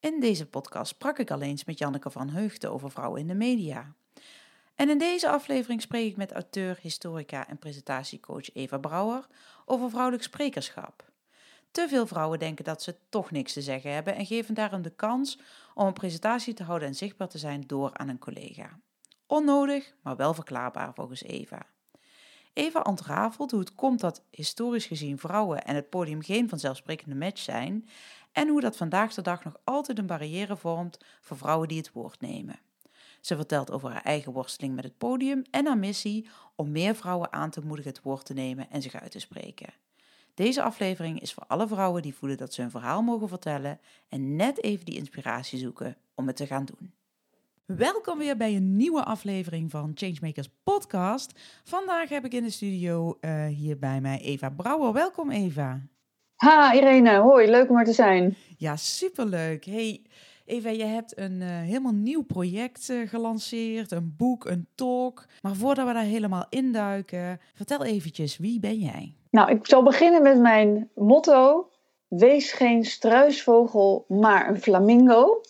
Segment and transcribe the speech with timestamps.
[0.00, 3.34] In deze podcast sprak ik al eens met Janneke van Heugden over vrouwen in de
[3.34, 3.94] media.
[4.74, 9.26] En in deze aflevering spreek ik met auteur, historica en presentatiecoach Eva Brouwer
[9.64, 11.10] over vrouwelijk sprekerschap.
[11.70, 14.94] Te veel vrouwen denken dat ze toch niks te zeggen hebben en geven daarom de
[14.96, 15.38] kans
[15.74, 18.78] om een presentatie te houden en zichtbaar te zijn door aan een collega.
[19.26, 21.66] Onnodig, maar wel verklaarbaar volgens Eva.
[22.52, 27.38] Eva ontrafelt hoe het komt dat historisch gezien vrouwen en het podium geen vanzelfsprekende match
[27.40, 27.88] zijn
[28.38, 31.92] en hoe dat vandaag de dag nog altijd een barrière vormt voor vrouwen die het
[31.92, 32.58] woord nemen.
[33.20, 37.32] Ze vertelt over haar eigen worsteling met het podium en haar missie om meer vrouwen
[37.32, 39.72] aan te moedigen het woord te nemen en zich uit te spreken.
[40.34, 44.36] Deze aflevering is voor alle vrouwen die voelen dat ze hun verhaal mogen vertellen en
[44.36, 46.92] net even die inspiratie zoeken om het te gaan doen.
[47.64, 51.40] Welkom weer bij een nieuwe aflevering van Changemakers Podcast.
[51.64, 54.92] Vandaag heb ik in de studio uh, hier bij mij Eva Brouwer.
[54.92, 55.82] Welkom Eva.
[56.38, 58.36] Ha Irene, hoi, leuk om er te zijn.
[58.56, 59.64] Ja, superleuk.
[59.64, 60.02] Hey
[60.46, 65.26] Eva, je hebt een uh, helemaal nieuw project uh, gelanceerd, een boek, een talk.
[65.42, 69.14] Maar voordat we daar helemaal induiken, vertel eventjes, wie ben jij?
[69.30, 71.70] Nou, ik zal beginnen met mijn motto.
[72.08, 75.40] Wees geen struisvogel, maar een flamingo.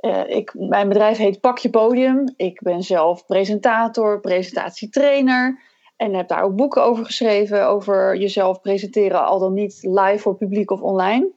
[0.00, 2.32] Uh, ik, mijn bedrijf heet Pak je Podium.
[2.36, 5.60] Ik ben zelf presentator, presentatietrainer.
[6.00, 7.66] En heb daar ook boeken over geschreven.
[7.66, 11.30] Over jezelf presenteren, al dan niet live voor publiek of online.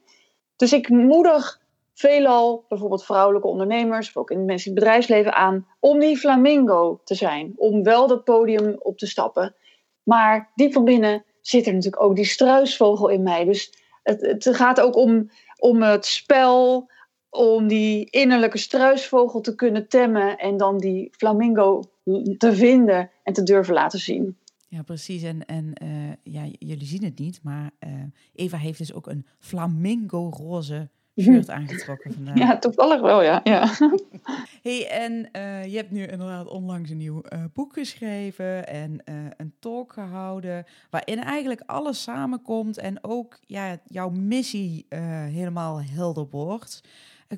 [0.56, 1.60] Dus ik moedig
[1.94, 7.00] veelal bijvoorbeeld vrouwelijke ondernemers, of ook in mensen in het bedrijfsleven aan, om die flamingo
[7.04, 7.52] te zijn.
[7.56, 9.54] Om wel dat podium op te stappen.
[10.02, 13.44] Maar diep van binnen zit er natuurlijk ook die struisvogel in mij.
[13.44, 13.72] Dus
[14.02, 16.90] het, het gaat ook om, om het spel,
[17.30, 21.82] om die innerlijke struisvogel te kunnen temmen en dan die flamingo
[22.38, 24.38] te vinden en te durven laten zien.
[24.74, 25.22] Ja, precies.
[25.22, 27.90] En, en uh, ja, jullie zien het niet, maar uh,
[28.34, 30.90] Eva heeft dus ook een flamingo-roze
[31.22, 32.38] shirt aangetrokken vandaag.
[32.38, 33.40] Ja, toevallig wel, ja.
[33.44, 33.74] ja.
[34.62, 39.02] hey, en uh, je hebt nu inderdaad onlangs een nieuw boek geschreven en
[39.36, 44.86] een talk gehouden, waarin eigenlijk alles samenkomt en ook ja, jouw missie
[45.28, 46.80] helemaal helder wordt.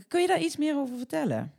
[0.09, 1.53] kun je daar iets meer over vertellen?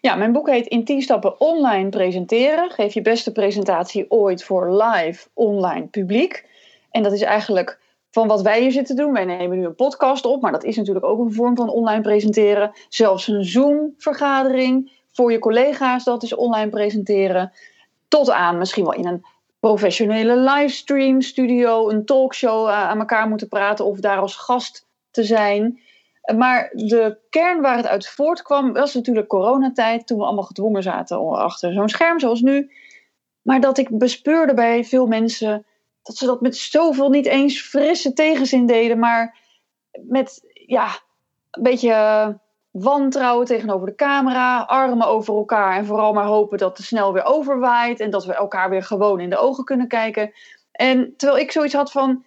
[0.00, 2.70] Ja, mijn boek heet In 10 stappen online presenteren.
[2.70, 6.46] Geef je beste presentatie ooit voor live online publiek.
[6.90, 7.78] En dat is eigenlijk
[8.10, 9.12] van wat wij hier zitten doen.
[9.12, 12.02] Wij nemen nu een podcast op, maar dat is natuurlijk ook een vorm van online
[12.02, 12.72] presenteren.
[12.88, 17.52] Zelfs een Zoom-vergadering voor je collega's, dat is online presenteren.
[18.08, 19.24] Tot aan misschien wel in een
[19.60, 25.24] professionele livestream studio, een talkshow eh, aan elkaar moeten praten of daar als gast te
[25.24, 25.80] zijn.
[26.36, 31.18] Maar de kern waar het uit voortkwam was natuurlijk coronatijd, toen we allemaal gedwongen zaten
[31.30, 32.72] achter zo'n scherm zoals nu.
[33.42, 35.64] Maar dat ik bespeurde bij veel mensen
[36.02, 39.38] dat ze dat met zoveel niet eens frisse tegenzin deden, maar
[39.90, 40.88] met ja,
[41.50, 42.38] een beetje
[42.70, 47.24] wantrouwen tegenover de camera, armen over elkaar en vooral maar hopen dat het snel weer
[47.24, 50.32] overwaait en dat we elkaar weer gewoon in de ogen kunnen kijken.
[50.72, 52.24] En terwijl ik zoiets had van,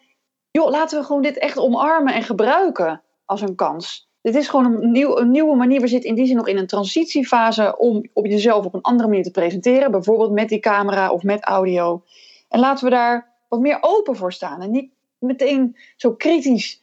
[0.51, 3.01] joh, laten we gewoon dit echt omarmen en gebruiken
[3.33, 4.09] als een kans.
[4.21, 5.81] Dit is gewoon een, nieuw, een nieuwe manier.
[5.81, 9.09] We zitten in die zin nog in een transitiefase om op jezelf op een andere
[9.09, 9.91] manier te presenteren.
[9.91, 12.03] Bijvoorbeeld met die camera of met audio.
[12.49, 14.61] En laten we daar wat meer open voor staan.
[14.61, 16.81] En niet meteen zo kritisch.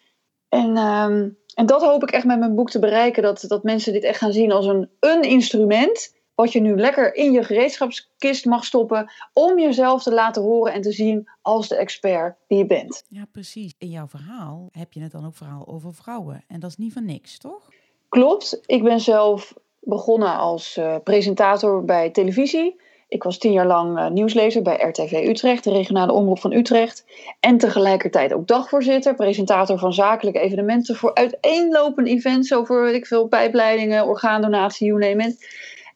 [0.48, 3.22] En, um, en dat hoop ik echt met mijn boek te bereiken.
[3.22, 7.14] Dat, dat mensen dit echt gaan zien als een, een instrument wat je nu lekker
[7.14, 11.76] in je gereedschapskist mag stoppen om jezelf te laten horen en te zien als de
[11.76, 13.04] expert die je bent.
[13.08, 13.74] Ja, precies.
[13.78, 16.92] In jouw verhaal heb je het dan ook verhaal over vrouwen en dat is niet
[16.92, 17.68] van niks, toch?
[18.08, 18.60] Klopt.
[18.66, 22.80] Ik ben zelf begonnen als uh, presentator bij televisie.
[23.08, 27.04] Ik was tien jaar lang uh, nieuwslezer bij RTV Utrecht, de regionale omroep van Utrecht.
[27.40, 33.28] En tegelijkertijd ook dagvoorzitter, presentator van zakelijke evenementen voor uiteenlopende events over, weet ik veel,
[33.28, 35.46] pijpleidingen, orgaandonatie, you name it.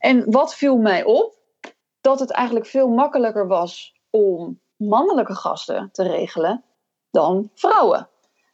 [0.04, 1.34] En wat viel mij op?
[2.00, 6.64] Dat het eigenlijk veel makkelijker was om mannelijke gasten te regelen
[7.10, 8.08] dan vrouwen.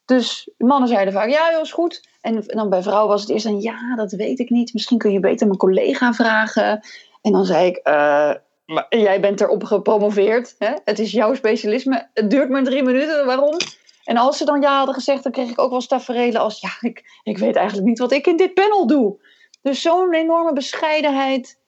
[0.05, 2.09] Dus mannen zeiden vaak, ja joh, is goed.
[2.21, 4.73] En, dan bij vrouwen was het eerst dan, ja, dat weet ik niet.
[4.73, 6.81] Misschien kun je beter mijn collega vragen.
[7.23, 8.33] En dan zei ik, uh,
[8.67, 10.55] maar jij bent erop gepromoveerd.
[10.59, 10.73] Hè?
[10.85, 12.09] Het is jouw specialisme.
[12.15, 13.27] Het duurt maar drie minuten.
[13.27, 13.57] Waarom?
[14.05, 16.61] En als ze dan ja hadden gezegd, dan kreeg ik ook wel tafereelen als...
[16.61, 19.19] Ja, ik, ik weet eigenlijk niet wat ik in dit panel doe.
[19.63, 21.59] Dus zo'n enorme bescheidenheid.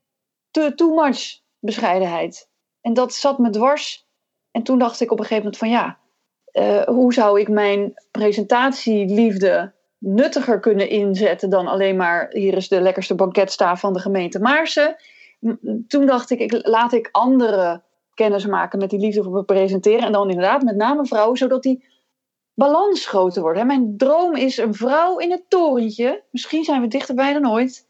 [0.50, 2.48] Too much bescheidenheid.
[2.80, 4.06] En dat zat me dwars.
[4.50, 6.00] En toen dacht ik op een gegeven moment van ja...
[6.52, 12.80] Uh, hoe zou ik mijn presentatieliefde nuttiger kunnen inzetten dan alleen maar hier is de
[12.80, 14.96] lekkerste banketstaaf van de gemeente Maarsen.
[15.88, 17.84] Toen dacht ik, ik laat ik anderen
[18.14, 20.00] kennis maken met die liefde voor presenteren.
[20.00, 21.84] En dan inderdaad met name vrouwen, zodat die
[22.54, 23.64] balans groter wordt.
[23.64, 26.22] Mijn droom is een vrouw in het torentje.
[26.30, 27.86] Misschien zijn we dichterbij dan ooit.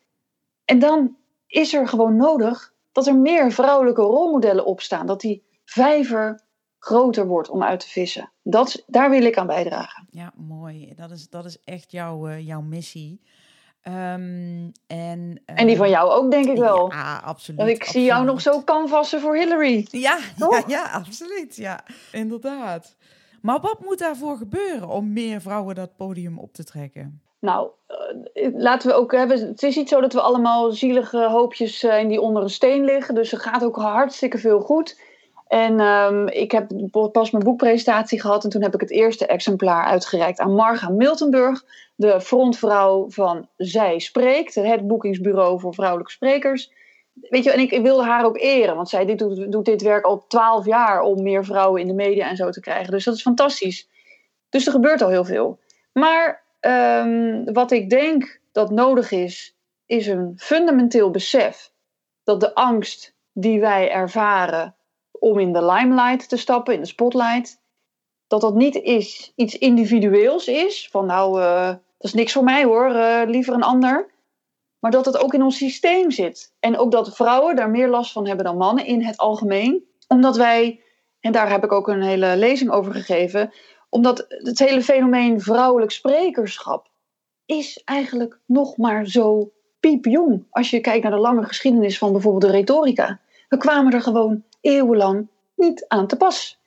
[0.64, 1.16] En dan
[1.46, 5.06] is er gewoon nodig dat er meer vrouwelijke rolmodellen opstaan.
[5.06, 6.40] Dat die vijver
[6.78, 8.30] groter wordt om uit te vissen.
[8.42, 10.06] Dat, daar wil ik aan bijdragen.
[10.10, 10.92] Ja, mooi.
[10.96, 13.20] Dat is, dat is echt jouw, uh, jouw missie.
[13.88, 16.90] Um, en, uh, en die van jou ook, denk ik wel.
[16.92, 17.60] Ja, absoluut.
[17.60, 18.02] Want ik absoluut.
[18.02, 19.86] zie jou nog zo canvassen voor Hillary.
[19.90, 21.56] Ja, ja, ja, absoluut.
[21.56, 22.96] Ja, inderdaad.
[23.42, 27.20] Maar wat moet daarvoor gebeuren om meer vrouwen dat podium op te trekken?
[27.40, 27.68] Nou,
[28.34, 29.46] uh, laten we ook hebben.
[29.46, 33.14] Het is niet zo dat we allemaal zielige hoopjes zijn die onder een steen liggen.
[33.14, 35.00] Dus er gaat ook hartstikke veel goed.
[35.48, 36.70] En um, ik heb
[37.12, 41.64] pas mijn boekpresentatie gehad en toen heb ik het eerste exemplaar uitgereikt aan Marga Miltenburg,
[41.94, 46.72] de frontvrouw van Zij Spreekt, het boekingsbureau voor vrouwelijke sprekers.
[47.12, 50.26] Weet je, en ik, wilde haar ook eren, want zij doet, doet dit werk al
[50.26, 52.92] twaalf jaar om meer vrouwen in de media en zo te krijgen.
[52.92, 53.88] Dus dat is fantastisch.
[54.48, 55.58] Dus er gebeurt al heel veel.
[55.92, 59.56] Maar um, wat ik denk dat nodig is,
[59.86, 61.72] is een fundamenteel besef
[62.24, 64.74] dat de angst die wij ervaren
[65.10, 67.60] om in de limelight te stappen, in de spotlight.
[68.26, 72.64] Dat dat niet is, iets individueels is, van nou, uh, dat is niks voor mij
[72.64, 74.11] hoor, uh, liever een ander.
[74.82, 76.52] Maar dat het ook in ons systeem zit.
[76.60, 79.84] En ook dat vrouwen daar meer last van hebben dan mannen in het algemeen.
[80.08, 80.80] Omdat wij,
[81.20, 83.52] en daar heb ik ook een hele lezing over gegeven,
[83.88, 86.90] omdat het hele fenomeen vrouwelijk sprekerschap
[87.46, 90.46] is eigenlijk nog maar zo piepjong.
[90.50, 93.20] Als je kijkt naar de lange geschiedenis van bijvoorbeeld de retorica.
[93.48, 96.60] We kwamen er gewoon eeuwenlang niet aan te pas.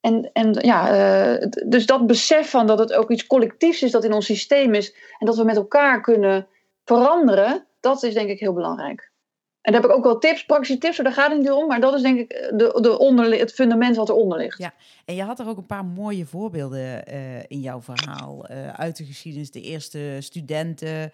[0.00, 0.94] En, en ja,
[1.40, 4.74] uh, dus dat besef van dat het ook iets collectiefs is dat in ons systeem
[4.74, 6.46] is en dat we met elkaar kunnen
[6.84, 9.10] veranderen, dat is denk ik heel belangrijk.
[9.60, 11.80] En daar heb ik ook wel tips, praktische tips, daar gaat het niet om, maar
[11.80, 14.58] dat is denk ik de, de onder, het fundament wat eronder ligt.
[14.58, 14.72] Ja,
[15.04, 18.96] en je had er ook een paar mooie voorbeelden uh, in jouw verhaal uh, uit
[18.96, 21.12] de geschiedenis, de eerste studenten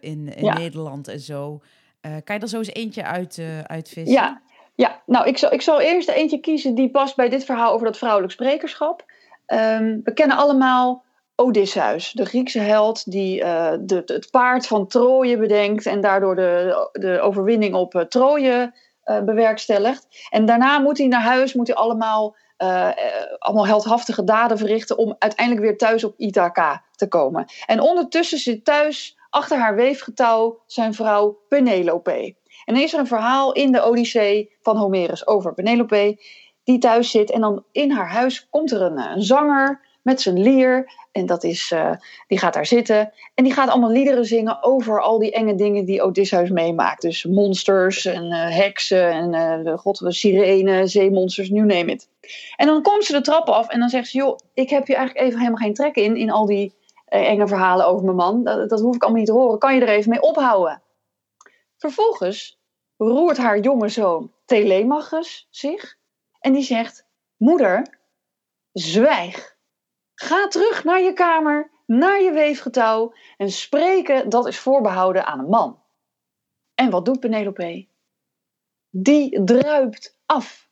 [0.00, 0.58] in, in ja.
[0.58, 1.60] Nederland en zo.
[2.00, 4.14] kan je er zo eens eentje uit, uitvissen?
[4.14, 4.40] Ja,
[4.74, 7.86] ja, nou, ik zal, ik zal eerst eentje kiezen die past bij dit verhaal over
[7.86, 9.04] dat vrouwelijk sprekerschap.
[9.46, 11.04] Um, we kennen allemaal
[11.40, 16.88] Odysseus, de Griekse held die uh, de, het paard van Troje bedenkt en daardoor de,
[16.92, 20.06] de overwinning op uh, Troje uh, bewerkstelligt.
[20.30, 22.36] En daarna moet hij naar huis, moet hij allemaal,
[23.38, 27.44] allemaal heldhaftige daden verrichten om uiteindelijk weer thuis op Ithaca te komen.
[27.66, 32.34] En ondertussen zit thuis achter haar weefgetouw zijn vrouw Penelope.
[32.64, 36.20] En dan is er een verhaal in de Odyssee van Homerus over Penelope,
[36.64, 37.30] die thuis zit.
[37.30, 40.92] En dan in haar huis komt er eh, een zanger met zijn lier.
[41.12, 41.92] En dat is, uh,
[42.26, 43.12] die gaat daar zitten.
[43.34, 47.02] En die gaat allemaal liederen zingen over al die enge dingen die Odysseus meemaakt.
[47.02, 49.34] Dus monsters en uh, heksen en
[49.66, 52.08] uh, god, sirenen, zeemonsters, nu neem het.
[52.56, 54.96] En dan komt ze de trap af en dan zegt ze: Joh, ik heb hier
[54.96, 56.74] eigenlijk even helemaal geen trek in, in al die
[57.04, 58.44] enge verhalen over mijn man.
[58.44, 59.58] Dat, dat hoef ik allemaal niet te horen.
[59.58, 60.82] Kan je er even mee ophouden?
[61.76, 62.58] Vervolgens
[62.96, 65.96] roert haar jonge zoon Telemachus zich
[66.40, 67.98] en die zegt: Moeder,
[68.72, 69.58] zwijg.
[70.22, 75.48] Ga terug naar je kamer, naar je weefgetouw en spreken dat is voorbehouden aan een
[75.48, 75.82] man.
[76.74, 77.86] En wat doet Penelope?
[78.90, 80.68] Die druipt af.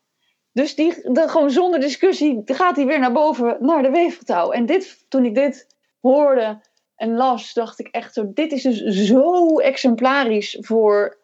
[0.52, 4.50] Dus die, gewoon zonder discussie gaat hij weer naar boven, naar de weefgetouw.
[4.50, 6.60] En dit, toen ik dit hoorde
[6.96, 11.18] en las, dacht ik echt zo: dit is dus zo exemplarisch voor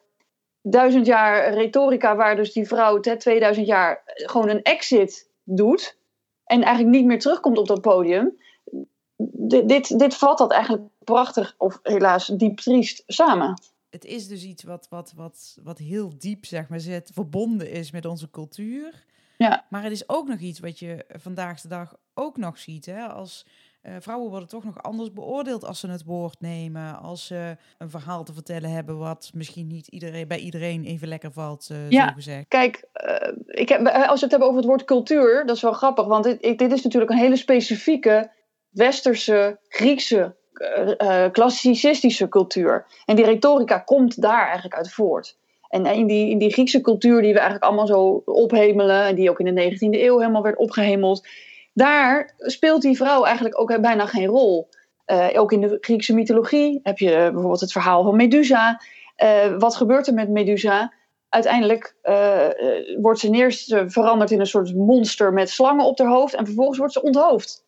[0.63, 6.03] duizend jaar retorica, waar dus die vrouw het 2000 jaar gewoon een exit doet
[6.45, 8.37] en eigenlijk niet meer terugkomt op dat podium.
[9.49, 13.61] D dit, dit vat dat eigenlijk prachtig, of helaas diep triest, samen.
[13.91, 17.91] Het is dus iets wat, wat, wat, wat heel diep zeg maar, zit, verbonden is
[17.91, 19.05] met onze cultuur.
[19.39, 19.65] Ja.
[19.69, 22.87] Maar het is ook nog iets wat je vandaag de dag ook nog ziet.
[22.87, 23.07] Hè?
[23.07, 23.47] Als
[23.87, 27.01] uh, vrouwen worden toch nog anders beoordeeld als ze het woord nemen.
[27.01, 31.33] Als ze een verhaal te vertellen hebben wat misschien niet iedereen, bij iedereen even lekker
[31.33, 32.49] valt, uh, ja, gezegd.
[32.49, 35.73] Kijk, uh, ik heb, als we het hebben over het woord cultuur, dat is wel
[35.73, 36.07] grappig.
[36.07, 38.31] Want dit, dit is natuurlijk een hele specifieke
[38.71, 40.35] westerse, Griekse,
[41.33, 42.87] klassicistische cultuur.
[43.05, 45.37] En die retorica komt daar eigenlijk uit voort.
[45.69, 49.31] En in die, in die Griekse cultuur die we eigenlijk allemaal zo ophemelen, en die
[49.31, 51.27] ook in de 19e eeuw helemaal werd opgehemeld,
[51.75, 54.69] daar speelt die vrouw eigenlijk ook bijna geen rol.
[55.07, 58.81] Uh, ook in de Griekse mythologie heb je bijvoorbeeld het verhaal van Medusa.
[59.23, 60.93] Uh, wat gebeurt er met Medusa?
[61.29, 62.49] Uiteindelijk uh,
[63.01, 66.79] wordt ze eerst veranderd in een soort monster met slangen op haar hoofd en vervolgens
[66.79, 67.65] wordt ze onthoofd.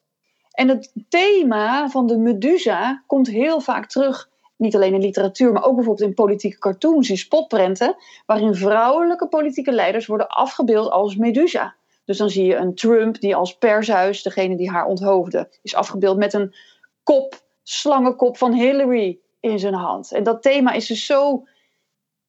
[0.50, 5.64] En het thema van de Medusa komt heel vaak terug, niet alleen in literatuur, maar
[5.64, 7.96] ook bijvoorbeeld in politieke cartoons, in spotprenten,
[8.26, 11.75] waarin vrouwelijke politieke leiders worden afgebeeld als Medusa.
[12.06, 16.16] Dus dan zie je een Trump die als pershuis, degene die haar onthoofde, is afgebeeld
[16.16, 16.54] met een
[17.02, 20.12] kop, slangenkop van Hillary in zijn hand.
[20.12, 21.46] En dat thema is dus zo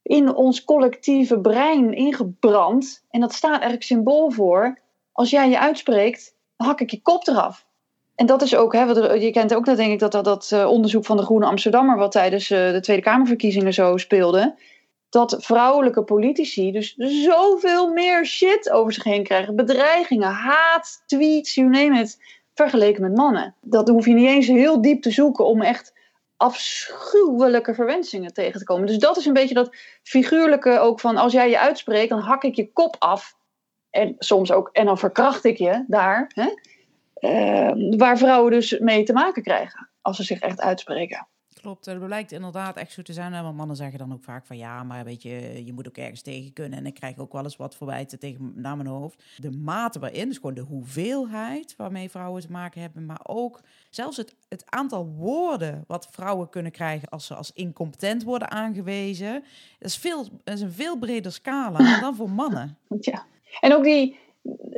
[0.01, 3.05] in ons collectieve brein ingebrand.
[3.09, 4.79] En dat staat eigenlijk symbool voor.
[5.11, 7.65] Als jij je uitspreekt, hak ik je kop eraf.
[8.15, 10.69] En dat is ook, hè, je kent ook dat denk ik dat dat, dat uh,
[10.69, 14.55] onderzoek van de Groene Amsterdammer, wat tijdens uh, de Tweede Kamerverkiezingen zo speelde.
[15.17, 19.55] Dat vrouwelijke politici dus zoveel meer shit over zich heen krijgen.
[19.55, 22.17] Bedreigingen, haat, tweets, you name it
[22.53, 23.55] vergeleken met mannen.
[23.61, 25.93] Dat hoef je niet eens heel diep te zoeken om echt
[26.35, 28.87] afschuwelijke verwensingen tegen te komen.
[28.87, 32.43] Dus dat is een beetje dat figuurlijke ook van als jij je uitspreekt, dan hak
[32.43, 33.35] ik je kop af.
[33.89, 36.31] En soms ook, en dan verkracht ik je daar.
[36.33, 36.49] Hè?
[37.19, 41.27] Uh, waar vrouwen dus mee te maken krijgen als ze zich echt uitspreken.
[41.61, 43.31] Klopt, dat blijkt inderdaad echt zo te zijn.
[43.43, 46.21] Want mannen zeggen dan ook vaak van ja, maar weet je, je moet ook ergens
[46.21, 46.79] tegen kunnen.
[46.79, 49.23] En ik krijg ook wel eens wat verwijten tegen naar mijn hoofd.
[49.37, 54.17] De mate waarin, dus gewoon de hoeveelheid waarmee vrouwen te maken hebben, maar ook zelfs
[54.17, 59.33] het, het aantal woorden wat vrouwen kunnen krijgen als ze als incompetent worden aangewezen.
[59.79, 62.77] Dat is, veel, is een veel breder scala dan voor mannen.
[62.99, 63.25] Ja,
[63.59, 64.19] en ook die,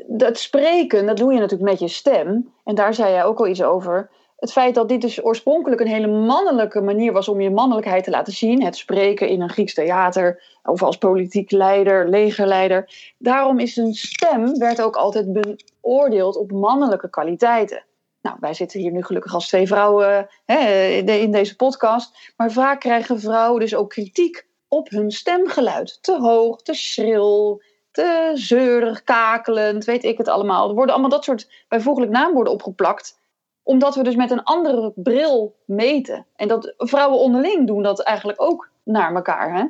[0.08, 2.54] dat spreken, dat doe je natuurlijk met je stem.
[2.64, 5.88] En daar zei jij ook al iets over het feit dat dit dus oorspronkelijk een
[5.88, 8.64] hele mannelijke manier was om je mannelijkheid te laten zien.
[8.64, 13.14] Het spreken in een Grieks theater of als politiek leider, legerleider.
[13.18, 15.42] Daarom is een stem, werd ook altijd
[15.82, 17.84] beoordeeld op mannelijke kwaliteiten.
[18.22, 22.34] Nou, wij zitten hier nu gelukkig als twee vrouwen hè, in deze podcast.
[22.38, 26.04] Maar vaak krijgen vrouwen dus ook kritiek op hun stemgeluid.
[26.04, 30.70] Te hoog, te schril, te zeurig, kakelend, weet ik het allemaal.
[30.70, 33.19] Er worden allemaal dat soort bijvoeglijk naamwoorden opgeplakt
[33.64, 36.26] omdat we dus met een andere bril meten.
[36.36, 39.56] En dat vrouwen onderling doen dat eigenlijk ook naar elkaar.
[39.56, 39.66] Hè?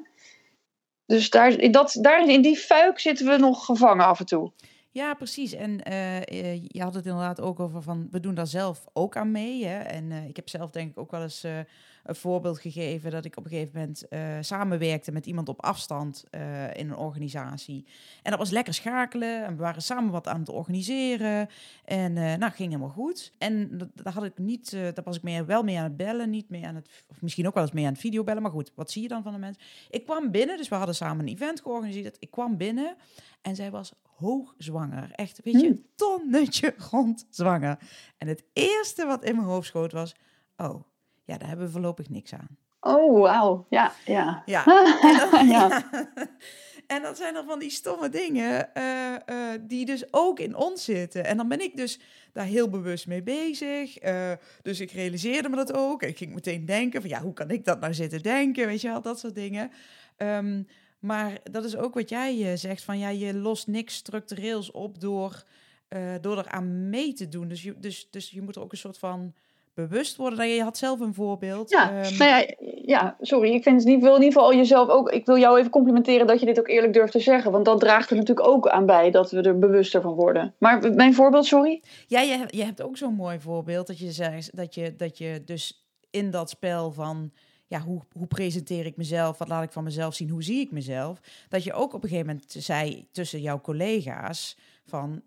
[1.05, 4.51] Dus daar, dat, daar, in die fuik zitten we nog gevangen af en toe.
[4.91, 5.53] Ja, precies.
[5.53, 6.21] En uh,
[6.67, 9.65] je had het inderdaad ook over van we doen daar zelf ook aan mee.
[9.65, 9.79] Hè?
[9.79, 11.45] En uh, ik heb zelf denk ik ook wel eens
[12.09, 16.23] een voorbeeld gegeven dat ik op een gegeven moment uh, samenwerkte met iemand op afstand
[16.31, 17.85] uh, in een organisatie.
[18.23, 21.47] En dat was lekker schakelen en we waren samen wat aan het organiseren.
[21.85, 23.31] En uh, nou, ging helemaal goed.
[23.37, 26.49] En daar had ik niet, daar was ik meer, wel mee aan het bellen, niet
[26.49, 28.41] meer aan het, of misschien ook wel eens mee aan het videobellen.
[28.41, 29.63] Maar goed, wat zie je dan van de mensen?
[29.89, 32.17] Ik kwam binnen, dus we hadden samen een event georganiseerd.
[32.19, 32.95] Ik kwam binnen
[33.41, 35.11] en zij was hoogzwanger.
[35.11, 37.77] Echt, weet je, een tonnetje rond zwanger.
[38.17, 40.15] En het eerste wat in mijn hoofd schoot was,
[40.57, 40.83] oh,
[41.29, 42.57] ja, daar hebben we voorlopig niks aan.
[42.79, 43.65] Oh, wauw.
[43.69, 44.43] Ja, ja.
[44.45, 44.63] Ja.
[45.01, 45.89] En, dan, ja.
[46.95, 50.83] en dat zijn dan van die stomme dingen uh, uh, die dus ook in ons
[50.83, 51.25] zitten.
[51.25, 51.99] En dan ben ik dus
[52.33, 54.03] daar heel bewust mee bezig.
[54.03, 54.31] Uh,
[54.61, 56.03] dus ik realiseerde me dat ook.
[56.03, 58.67] Ik ging meteen denken van, ja, hoe kan ik dat nou zitten denken?
[58.67, 59.71] Weet je wel, dat soort dingen.
[60.17, 60.67] Um,
[60.99, 65.43] maar dat is ook wat jij zegt, van ja, je lost niks structureels op door,
[66.21, 67.47] door eraan mee te doen.
[67.47, 69.33] Dus je, dus, dus je moet er ook een soort van
[69.87, 70.39] bewust worden.
[70.39, 71.69] Nou, je had zelf een voorbeeld.
[71.69, 72.17] Ja, um...
[72.17, 72.45] nou ja,
[72.85, 73.53] ja, sorry.
[73.53, 75.11] Ik vind niet, wil in ieder geval jezelf ook.
[75.11, 77.51] Ik wil jou even complimenteren dat je dit ook eerlijk durft te zeggen.
[77.51, 80.53] Want dat draagt er natuurlijk ook aan bij dat we er bewuster van worden.
[80.57, 81.83] Maar mijn voorbeeld, sorry?
[82.07, 85.41] Ja, je, je hebt ook zo'n mooi voorbeeld dat je zegt dat je, dat je
[85.45, 87.31] dus in dat spel van.
[87.67, 89.37] Ja, hoe, hoe presenteer ik mezelf?
[89.37, 90.29] Wat laat ik van mezelf zien?
[90.29, 91.19] Hoe zie ik mezelf?
[91.49, 95.21] Dat je ook op een gegeven moment zei tussen jouw collega's van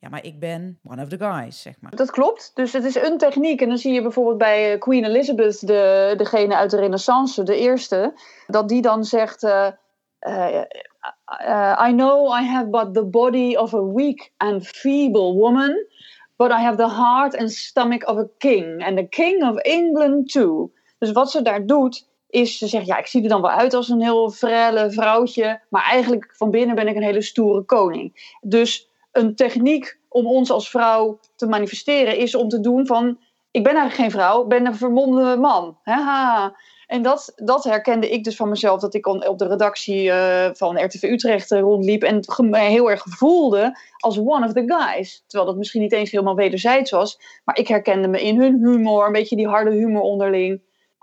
[0.00, 1.96] ja, maar ik ben one of the guys, zeg maar.
[1.96, 2.50] Dat klopt.
[2.54, 3.60] Dus het is een techniek.
[3.60, 7.56] En dan zie je bijvoorbeeld bij eh, Queen Elizabeth, de, degene uit de Renaissance, de
[7.56, 8.14] eerste,
[8.46, 9.68] dat die dan zegt: uh,
[10.26, 10.62] uh,
[11.88, 15.86] I know I have but the body of a weak and feeble woman,
[16.36, 20.32] but I have the heart and stomach of a king, and the king of England
[20.32, 20.72] too.
[20.98, 23.74] Dus wat ze daar doet, is ze zegt: Ja, ik zie er dan wel uit
[23.74, 28.36] als een heel frelle vrouwtje, maar eigenlijk van binnen ben ik een hele stoere koning.
[28.40, 28.87] Dus
[29.18, 33.18] een techniek om ons als vrouw te manifesteren is om te doen van...
[33.50, 35.78] Ik ben eigenlijk geen vrouw, ik ben een vermomde man.
[35.82, 36.56] Haha.
[36.88, 40.84] En dat, dat herkende ik dus van mezelf, dat ik op de redactie uh, van
[40.84, 45.24] RTV Utrecht rondliep en mij heel erg voelde als one of the guys.
[45.26, 49.06] Terwijl dat misschien niet eens helemaal wederzijds was, maar ik herkende me in hun humor,
[49.06, 50.60] een beetje die harde humor onderling.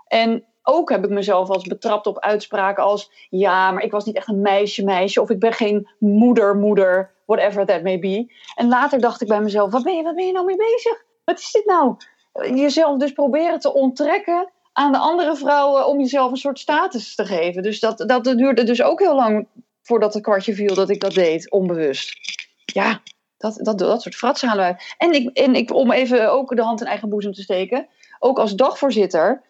[0.08, 4.16] En ook heb ik mezelf als betrapt op uitspraken als ja, maar ik was niet
[4.16, 8.32] echt een meisje, meisje, of ik ben geen moeder, moeder whatever that may be.
[8.54, 11.04] En later dacht ik bij mezelf, wat ben je, wat ben je nou mee bezig?
[11.24, 11.96] Wat is dit nou?
[12.32, 17.24] Jezelf dus proberen te onttrekken aan de andere vrouwen om jezelf een soort status te
[17.24, 17.62] geven.
[17.62, 19.48] Dus dat, dat duurde dus ook heel lang
[19.82, 22.18] voordat het kwartje viel dat ik dat deed, onbewust.
[22.64, 23.00] Ja,
[23.36, 24.78] dat, dat, dat soort fratsen halen wij.
[24.98, 28.38] En, ik, en ik, om even ook de hand in eigen boezem te steken, ook
[28.38, 29.42] als dagvoorzitter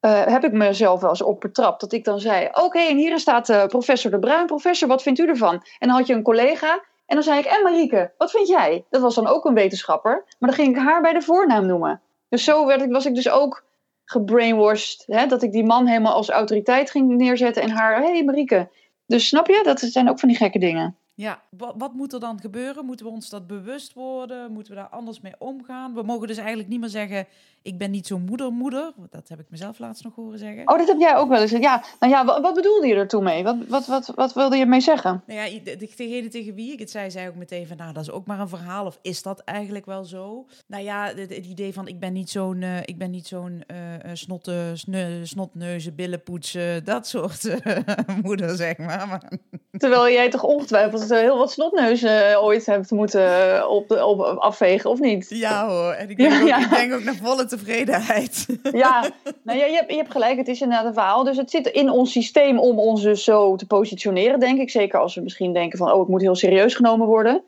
[0.00, 1.80] uh, heb ik mezelf wel eens op betrapt.
[1.80, 4.46] Dat ik dan zei: Oké, en hier staat uh, professor De Bruin.
[4.46, 5.54] Professor, wat vindt u ervan?
[5.78, 6.84] En dan had je een collega.
[7.10, 8.84] En dan zei ik: En Marieke, wat vind jij?
[8.90, 10.24] Dat was dan ook een wetenschapper.
[10.38, 12.00] Maar dan ging ik haar bij de voornaam noemen.
[12.28, 13.64] Dus zo werd ik, was ik dus ook
[14.04, 15.04] gebrainwashed.
[15.06, 17.62] Hè, dat ik die man helemaal als autoriteit ging neerzetten.
[17.62, 18.68] En haar: Hé hey Marieke.
[19.06, 19.60] Dus snap je?
[19.62, 20.96] Dat zijn ook van die gekke dingen.
[21.14, 22.84] Ja, wat, wat, moet er dan gebeuren?
[22.84, 24.52] Moeten we ons dat bewust worden?
[24.52, 25.94] Moeten we daar anders mee omgaan?
[25.94, 27.26] We mogen dus eigenlijk niet meer zeggen:
[27.62, 28.92] ik ben niet zo'n moeder-moeder.
[29.10, 30.68] Dat heb ik mezelf laatst nog horen zeggen.
[30.68, 31.50] Oh, dat heb jij ook wel eens.
[31.50, 33.42] Ja, nou ja, wat, wat bedoelde je er toen mee?
[33.42, 35.22] Wat, wat, wat, wat wilde je mee zeggen?
[35.26, 38.10] Nou ja, degene tegen wie ik het zei, zei ook meteen van, nou, dat is
[38.10, 38.86] ook maar een verhaal.
[38.86, 40.46] Of is dat eigenlijk wel zo?
[40.66, 43.76] Nou ja, het, idee van, ik ben niet zo'n, uh, ik ben niet zo'n uh,
[44.12, 47.56] snotte, sne, snotneuzen, billenpoetsen, dat soort
[48.22, 49.08] moeder, zeg maar.
[49.08, 49.32] maar.
[49.78, 55.26] Terwijl jij toch ongetwijfeld heel wat snotneuzen ooit hebt moeten op, op, afvegen, of niet?
[55.28, 58.46] Ja hoor, en ik denk, ook, ik denk ook naar volle tevredenheid.
[58.72, 59.00] Ja,
[59.44, 61.24] nou, ja je, hebt, je hebt gelijk, het is inderdaad een verhaal.
[61.24, 64.70] Dus het zit in ons systeem om ons dus zo te positioneren, denk ik.
[64.70, 67.42] Zeker als we misschien denken van, oh, het moet heel serieus genomen worden.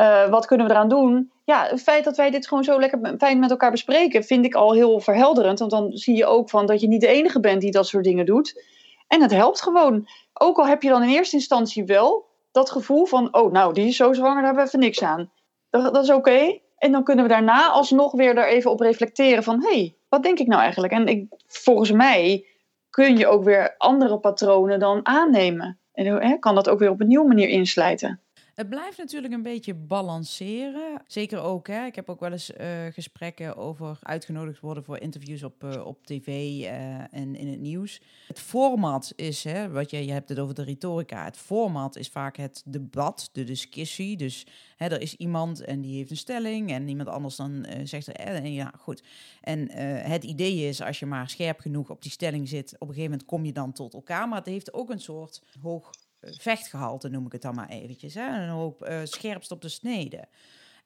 [0.00, 1.30] Uh, wat kunnen we eraan doen?
[1.44, 4.54] Ja, het feit dat wij dit gewoon zo lekker fijn met elkaar bespreken, vind ik
[4.54, 5.58] al heel verhelderend.
[5.58, 8.04] Want dan zie je ook van dat je niet de enige bent die dat soort
[8.04, 8.62] dingen doet.
[9.08, 10.08] En het helpt gewoon.
[10.32, 13.86] Ook al heb je dan in eerste instantie wel dat gevoel van, oh, nou, die
[13.86, 15.30] is zo zwanger, daar hebben we even niks aan.
[15.70, 16.58] Dat, dat is oké.
[16.76, 19.62] En dan kunnen we daarna alsnog weer er even op reflecteren van...
[19.62, 20.92] hé, hey, wat denk ik nou eigenlijk?
[20.92, 22.46] En ik, volgens mij
[22.90, 25.78] kun je ook weer andere patronen dan aannemen.
[25.92, 28.20] En hè, kan dat ook weer op een nieuwe manier insluiten.
[28.54, 31.02] Het blijft natuurlijk een beetje balanceren.
[31.06, 31.84] Zeker ook, hè.
[31.84, 36.06] ik heb ook wel eens uh, gesprekken over uitgenodigd worden voor interviews op, uh, op
[36.06, 38.00] tv uh, en in het nieuws.
[38.26, 41.24] Het format is, hè, wat je, je hebt het over de retorica.
[41.24, 44.16] Het format is vaak het debat, de discussie.
[44.16, 48.18] Dus hè, er is iemand en die heeft een stelling en iemand anders dan zegt
[48.20, 49.02] er, ja, goed.
[49.40, 49.70] En
[50.10, 53.10] het idee is, als je maar scherp genoeg op die stelling zit, op een gegeven
[53.10, 54.28] moment kom je dan tot elkaar.
[54.28, 55.90] Maar het heeft ook een soort hoog
[56.30, 58.14] vechtgehalte, noem ik het dan maar eventjes.
[58.14, 58.42] Hè?
[58.42, 60.24] Een hoop uh, scherpst op de snede.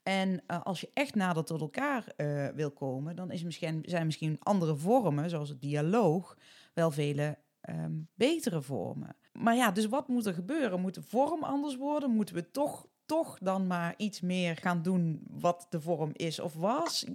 [0.03, 4.07] En uh, als je echt nader tot elkaar uh, wil komen, dan is misschien, zijn
[4.07, 6.37] misschien andere vormen, zoals het dialoog,
[6.75, 9.17] wel vele um, betere vormen.
[9.33, 10.81] Maar ja, dus wat moet er gebeuren?
[10.81, 12.11] Moet de vorm anders worden?
[12.11, 16.55] Moeten we toch, toch dan maar iets meer gaan doen wat de vorm is of
[16.55, 17.07] was?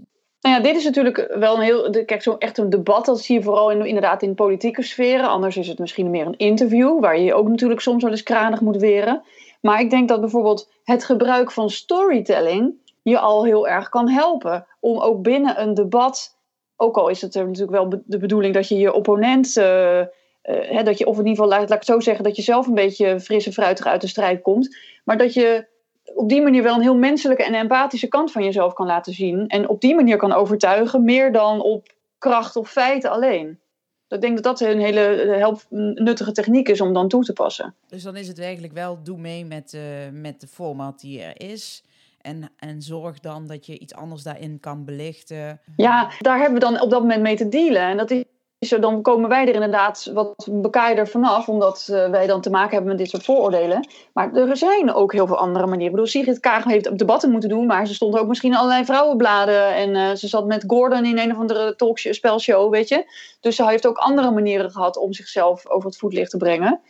[0.44, 2.06] Nou ja, dit is natuurlijk wel een heel.
[2.06, 5.30] Kijk, zo echt een debat, dat zie je vooral in, inderdaad in politieke sferen.
[5.30, 8.62] Anders is het misschien meer een interview, waar je ook natuurlijk soms wel eens kranig
[8.62, 9.24] moet weren.
[9.62, 14.66] Maar ik denk dat bijvoorbeeld het gebruik van storytelling je al heel erg kan helpen.
[14.80, 16.38] Om ook binnen een debat,
[16.76, 19.58] ook al is het er natuurlijk wel de bedoeling dat je je opponent.
[19.58, 20.00] Uh,
[20.44, 22.68] uh, dat je, of in ieder geval, laat, ik het zo zeggen, dat je zelf
[22.68, 24.78] een beetje fris en fruitig uit de strijd komt.
[25.04, 25.68] Maar dat je
[26.16, 29.48] op die manier wel een heel menselijke en empathische kant van jezelf kan laten zien.
[29.48, 33.60] En op die manier kan overtuigen, meer dan op kracht of feiten alleen.
[34.08, 35.00] Ik denk dat dat een hele
[35.38, 35.62] help,
[35.96, 37.76] nuttige techniek is om dan toe te passen.
[37.88, 41.50] Dus dan is het eigenlijk wel, doe mee met, uh, met de format die er
[41.50, 41.84] is.
[42.22, 45.62] En, en zorg dan dat je iets anders daarin kan belichten.
[45.76, 47.82] Ja, daar hebben we dan op dat moment mee te dealen.
[47.82, 48.24] En dat is
[48.70, 52.90] dan komen wij er inderdaad wat bekaider vanaf, omdat uh, wij dan te maken hebben
[52.90, 53.88] met dit soort vooroordelen.
[54.14, 55.86] Maar er zijn ook heel veel andere manieren.
[55.86, 59.76] Ik bedoel, Sigrid Kaag heeft debatten moeten doen, maar ze stond ook misschien allerlei vrouwenbladen.
[59.76, 63.06] En uh, ze zat met Gordon in een of andere talkshow, spelshow, weet je.
[63.40, 66.82] Dus ze heeft ook andere manieren gehad om zichzelf over het voetlicht te brengen.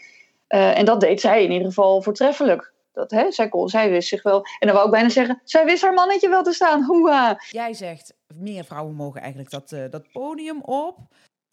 [0.50, 2.74] Uh, en dat deed zij in ieder geval voortreffelijk.
[2.94, 4.46] Dat, hè, zij, kon, zij wist zich wel.
[4.60, 6.84] En dan wou ik bijna zeggen, zij wist haar mannetje wel te staan.
[6.84, 7.38] Hoera!
[7.50, 10.98] Jij zegt, meer vrouwen mogen eigenlijk dat, dat podium op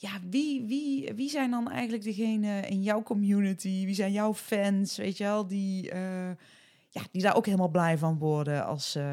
[0.02, 3.84] ja, wie, wie, wie zijn dan eigenlijk degene in jouw community?
[3.84, 6.30] Wie zijn jouw fans, weet je wel, die, uh,
[6.88, 9.04] ja, die daar ook helemaal blij van worden als, uh,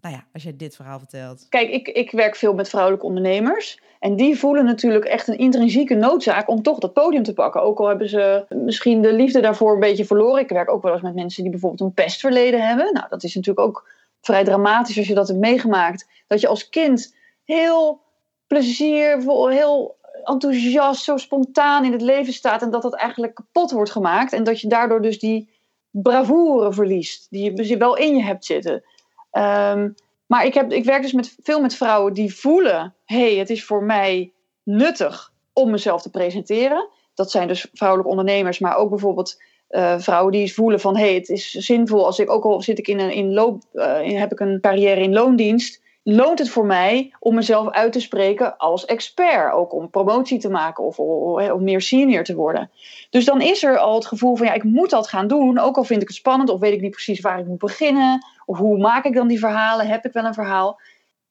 [0.00, 1.46] nou ja, als jij dit verhaal vertelt?
[1.48, 3.80] Kijk, ik, ik werk veel met vrouwelijke ondernemers.
[3.98, 7.62] En die voelen natuurlijk echt een intrinsieke noodzaak om toch dat podium te pakken.
[7.62, 10.42] Ook al hebben ze misschien de liefde daarvoor een beetje verloren.
[10.42, 12.92] Ik werk ook wel eens met mensen die bijvoorbeeld een pestverleden hebben.
[12.92, 13.88] Nou, dat is natuurlijk ook
[14.20, 16.08] vrij dramatisch als je dat hebt meegemaakt.
[16.26, 18.00] Dat je als kind heel
[18.46, 23.90] pleziervol, heel enthousiast, zo spontaan in het leven staat en dat dat eigenlijk kapot wordt
[23.90, 24.32] gemaakt.
[24.32, 25.48] En dat je daardoor dus die
[25.90, 28.84] bravoure verliest, die je wel in je hebt zitten.
[29.30, 29.90] Ehm,
[30.26, 33.64] maar ik, heb, ik werk dus met, veel met vrouwen die voelen: hey, het is
[33.64, 36.88] voor mij nuttig om mezelf te presenteren.
[37.14, 41.28] Dat zijn dus vrouwelijke ondernemers, maar ook bijvoorbeeld Uh, vrouwen die voelen van hey, het
[41.28, 44.40] is zinvol als ik ook al zit ik in een in loop, uh, heb ik
[44.40, 45.82] een carrière in loondienst,
[46.14, 50.50] loont het voor mij om mezelf uit te spreken als expert, ook om promotie te
[50.50, 52.70] maken of, of, om meer senior te worden.
[53.10, 55.76] Dus dan is er al het gevoel van ja, ik moet dat gaan doen, ook
[55.76, 58.58] al vind ik het spannend of weet ik niet precies waar ik moet beginnen, of
[58.58, 60.80] hoe maak ik dan die verhalen, heb ik wel een verhaal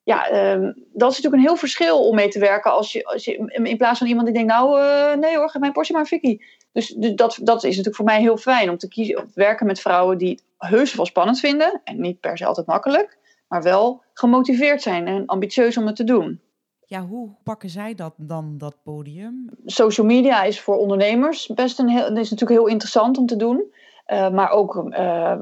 [0.10, 2.72] ja, um, dat is natuurlijk een heel verschil om mee te werken.
[2.72, 5.72] Als je, als je in plaats van iemand die denkt, nou uh, nee hoor, mijn
[5.72, 6.46] Porsche maar fikkie.
[6.72, 9.32] Dus, dus dat, dat is natuurlijk voor mij heel fijn om te kiezen, om te
[9.36, 11.82] werken met vrouwen die het heus wel spannend vinden.
[11.84, 13.18] En niet per se altijd makkelijk,
[13.50, 16.42] maar wel gemotiveerd zijn en ambitieus om het te doen.
[16.86, 19.50] Ja, hoe pakken zij dat dan, dat podium?
[19.66, 23.74] Social media is voor ondernemers best een heel, is natuurlijk heel interessant om te doen.
[24.08, 25.40] Uh, maar ook uh,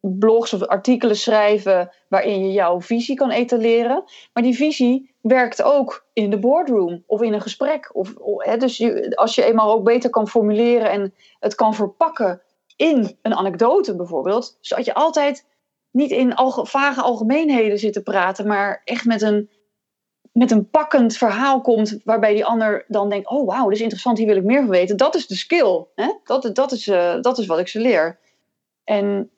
[0.00, 4.04] blogs of artikelen schrijven waarin je jouw visie kan etaleren.
[4.32, 7.90] Maar die visie werkt ook in de boardroom of in een gesprek.
[7.92, 12.42] Of, hè, dus je, als je eenmaal ook beter kan formuleren en het kan verpakken
[12.76, 15.46] in een anekdote bijvoorbeeld, zodat je altijd
[15.90, 19.50] niet in alge, vage algemeenheden zit te praten, maar echt met een
[20.32, 24.18] met een pakkend verhaal komt waarbij die ander dan denkt: oh wauw, dit is interessant,
[24.18, 24.96] hier wil ik meer van weten.
[24.96, 25.84] Dat is de skill.
[25.94, 26.12] Hè?
[26.24, 28.18] Dat, dat, is, uh, dat is wat ik ze leer.
[28.84, 29.30] En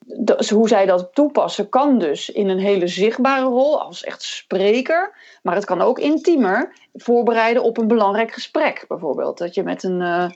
[0.49, 5.17] hoe zij dat toepassen kan dus in een hele zichtbare rol als echt spreker.
[5.43, 8.85] Maar het kan ook intiemer voorbereiden op een belangrijk gesprek.
[8.89, 10.31] Bijvoorbeeld dat je met een, uh,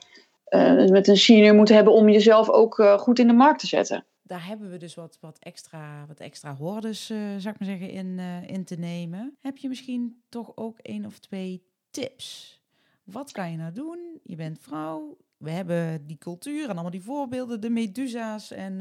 [0.48, 4.04] uh, met een senior moet hebben om jezelf ook goed in de markt te zetten
[4.26, 7.90] daar hebben we dus wat, wat, extra, wat extra hordes, uh, zou ik maar zeggen,
[7.90, 9.36] in, uh, in te nemen.
[9.40, 12.60] Heb je misschien toch ook één of twee tips?
[13.04, 14.20] Wat kan je nou doen?
[14.22, 15.16] Je bent vrouw.
[15.36, 18.80] We hebben die cultuur en allemaal die voorbeelden, de Medusa's en,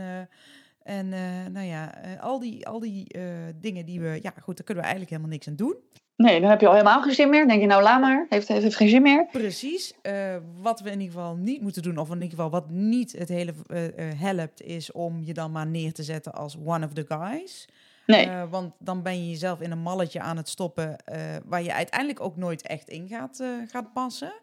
[0.86, 1.10] uh, en
[1.52, 3.15] nou ja, al die, al die
[3.56, 5.76] dingen die we, ja goed, daar kunnen we eigenlijk helemaal niks aan doen.
[6.17, 7.39] Nee, dan heb je al helemaal geen zin meer.
[7.39, 9.26] Dan denk je, nou laat maar, heeft, heeft, heeft geen zin meer.
[9.32, 9.93] Precies.
[10.04, 13.12] Uh, wat we in ieder geval niet moeten doen, of in ieder geval wat niet
[13.12, 13.84] het hele uh,
[14.15, 17.67] helpt, is om je dan maar neer te zetten als one of the guys.
[18.06, 18.26] Nee.
[18.26, 20.95] Uh, want dan ben je jezelf in een malletje aan het stoppen
[21.45, 24.34] waar je uiteindelijk ook nooit echt in gaat, gaat passen.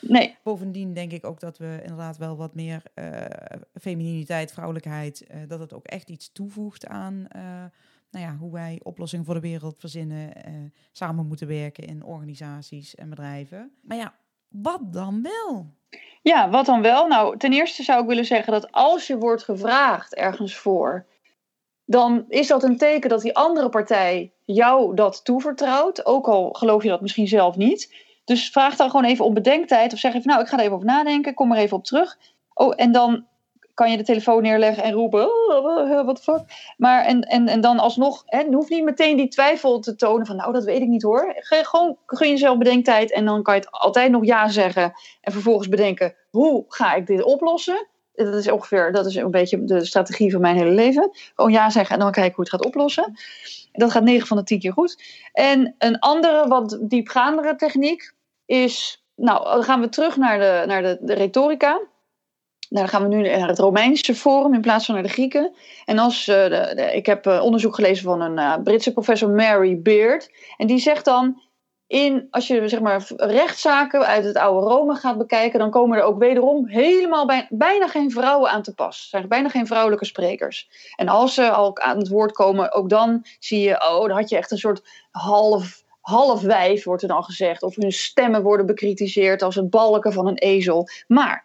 [0.00, 0.36] Nee.
[0.42, 2.82] Bovendien denk ik ook dat we inderdaad wel wat meer
[3.80, 7.26] femininiteit, vrouwelijkheid, dat het ook echt iets toevoegt aan
[8.10, 10.32] nou ja, hoe wij oplossingen voor de wereld verzinnen,
[10.92, 13.72] samen moeten werken in organisaties en bedrijven.
[13.82, 14.14] Maar ja,
[14.48, 15.66] wat dan wel?
[16.22, 17.06] Ja, wat dan wel?
[17.06, 21.06] Nou, ten eerste zou ik willen zeggen dat als je wordt gevraagd ergens voor,
[21.84, 26.82] dan is dat een teken dat die andere partij jou dat toevertrouwt, ook al geloof
[26.82, 27.94] je dat misschien zelf niet.
[28.32, 30.74] Dus vraag dan gewoon even om bedenktijd of zeg even, nou, ik ga er even
[30.74, 32.18] over nadenken, kom er even op terug.
[32.54, 33.26] Oh, en dan
[33.74, 36.40] kan je de telefoon neerleggen en roepen, oh, wat fuck.
[36.76, 40.26] Maar en, en, en dan alsnog, hè, je hoeft niet meteen die twijfel te tonen
[40.26, 41.32] van, nou dat weet ik niet hoor.
[41.36, 44.92] Ge, gewoon gun jezelf bedenktijd en dan kan je het altijd nog ja zeggen.
[45.20, 47.86] En vervolgens bedenken, hoe ga ik dit oplossen?
[48.12, 51.10] Dat is ongeveer, dat is een beetje de strategie van mijn hele leven.
[51.34, 53.14] Gewoon ja zeggen en dan kijken hoe het gaat oplossen.
[53.72, 55.02] Dat gaat 9 van de 10 keer goed.
[55.32, 58.12] En een andere, wat diepgaandere techniek
[58.52, 61.70] is, nou, dan gaan we terug naar de, naar de, de retorica.
[62.68, 65.54] Nou, dan gaan we nu naar het Romeinse Forum in plaats van naar de Grieken.
[65.84, 69.82] En als, uh, de, ik heb uh, onderzoek gelezen van een uh, Britse professor Mary
[69.82, 70.30] Beard.
[70.56, 71.42] En die zegt dan,
[71.86, 76.04] in, als je zeg maar, rechtszaken uit het oude Rome gaat bekijken, dan komen er
[76.04, 79.02] ook wederom helemaal bij, bijna geen vrouwen aan te pas.
[79.02, 80.68] Er zijn bijna geen vrouwelijke sprekers.
[80.96, 84.28] En als ze al aan het woord komen, ook dan zie je, oh, dan had
[84.28, 87.62] je echt een soort half half wijf, wordt er dan gezegd.
[87.62, 90.88] Of hun stemmen worden bekritiseerd als het balken van een ezel.
[91.06, 91.44] Maar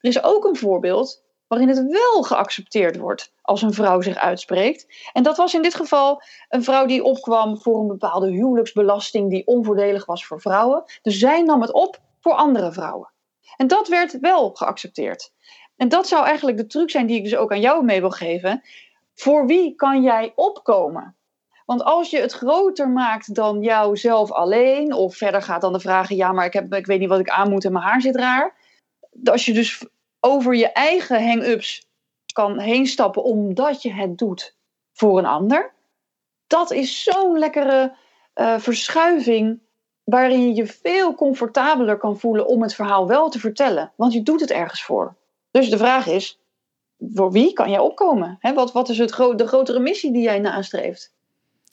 [0.00, 4.86] er is ook een voorbeeld waarin het wel geaccepteerd wordt als een vrouw zich uitspreekt.
[5.12, 9.46] En dat was in dit geval een vrouw die opkwam voor een bepaalde huwelijksbelasting die
[9.46, 10.84] onvoordelig was voor vrouwen.
[11.02, 13.12] Dus zij nam het op voor andere vrouwen.
[13.56, 15.32] En dat werd wel geaccepteerd.
[15.76, 18.10] En dat zou eigenlijk de truc zijn die ik dus ook aan jou mee wil
[18.10, 18.62] geven.
[19.14, 21.17] Voor wie kan jij opkomen?
[21.68, 26.16] Want als je het groter maakt dan jouzelf alleen, of verder gaat dan de vragen:
[26.16, 28.16] ja, maar ik, heb, ik weet niet wat ik aan moet en mijn haar zit
[28.16, 28.56] raar
[29.24, 29.86] als je dus
[30.20, 31.86] over je eigen hang-ups
[32.32, 34.56] kan heen stappen omdat je het doet
[34.92, 35.72] voor een ander.
[36.46, 37.96] Dat is zo'n lekkere
[38.34, 39.60] uh, verschuiving
[40.04, 43.92] waarin je je veel comfortabeler kan voelen om het verhaal wel te vertellen.
[43.96, 45.16] Want je doet het ergens voor.
[45.50, 46.40] Dus de vraag is,
[46.98, 48.38] voor wie kan jij opkomen?
[48.54, 51.16] wat, wat is het de grotere missie die jij nastreeft?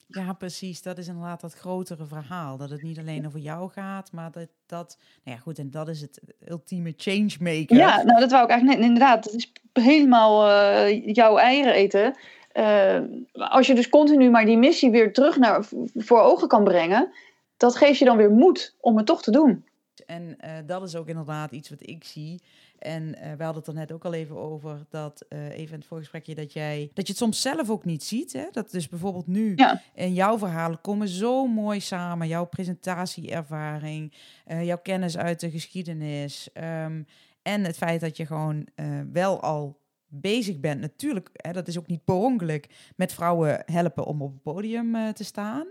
[0.08, 0.82] Ja, precies.
[0.82, 2.58] Dat is inderdaad dat grotere verhaal.
[2.58, 5.88] Dat het niet alleen over jou gaat, maar dat, dat nou ja, goed, en dat
[5.88, 7.78] is het ultieme changemaker.
[7.78, 9.24] Ja, nou dat wou ik eigenlijk net, inderdaad.
[9.24, 12.18] Dat is helemaal uh, jouw eieren eten.
[12.54, 13.00] Uh,
[13.34, 15.66] als je dus continu maar die missie weer terug naar
[15.96, 17.14] voor ogen kan brengen,
[17.58, 19.66] dat geeft je dan weer moed om het toch te doen.
[20.06, 22.42] En uh, dat is ook inderdaad iets wat ik zie.
[22.86, 25.80] En uh, we hadden het er net ook al even over, dat uh, even in
[25.80, 28.34] het voorgesprekje, dat jij dat je het soms zelf ook niet ziet.
[28.34, 28.46] Hè?
[28.52, 29.82] Dat dus bijvoorbeeld nu Ja.
[29.94, 32.28] in jouw verhalen komen zo mooi samen.
[32.28, 34.14] Jouw presentatieervaring,
[34.46, 36.50] eh, jouw kennis uit de geschiedenis.
[36.54, 37.04] ehm,
[37.42, 41.78] en het feit dat je gewoon eh, wel al bezig bent, natuurlijk, hè, dat is
[41.78, 45.68] ook niet per ongeluk, met vrouwen helpen om op het podium eh, te staan.